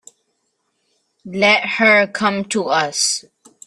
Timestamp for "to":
2.45-2.69